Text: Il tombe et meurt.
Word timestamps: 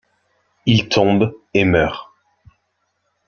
Il 0.65 0.89
tombe 0.89 1.31
et 1.53 1.63
meurt. 1.63 2.09